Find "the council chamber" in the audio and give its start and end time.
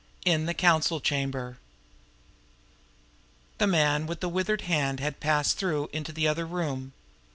0.47-1.59